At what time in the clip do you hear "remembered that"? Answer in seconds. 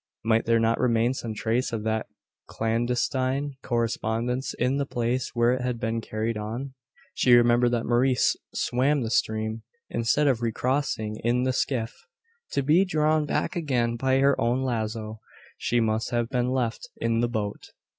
7.35-7.85